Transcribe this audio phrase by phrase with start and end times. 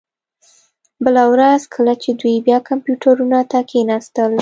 [1.03, 4.31] بله ورځ کله چې دوی بیا کمپیوټرونو ته کښیناستل